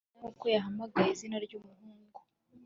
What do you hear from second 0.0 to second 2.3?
umusaya nkuko yahamagaye izina ryumuhungu